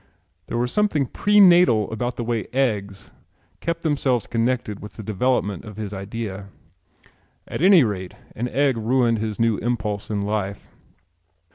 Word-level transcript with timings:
There 0.47 0.57
was 0.57 0.71
something 0.71 1.05
pre 1.05 1.39
natal 1.39 1.91
about 1.91 2.15
the 2.15 2.23
way 2.23 2.47
eggs 2.53 3.11
kept 3.59 3.83
themselves 3.83 4.25
connected 4.25 4.79
with 4.79 4.93
the 4.93 5.03
development 5.03 5.63
of 5.63 5.77
his 5.77 5.93
idea. 5.93 6.47
At 7.47 7.61
any 7.61 7.83
rate 7.83 8.15
an 8.35 8.47
egg 8.47 8.77
ruined 8.77 9.19
his 9.19 9.39
new 9.39 9.57
impulse 9.57 10.09
in 10.09 10.23
life. 10.23 10.71